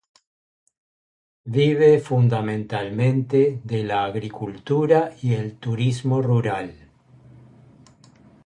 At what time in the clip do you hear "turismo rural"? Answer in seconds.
5.59-6.73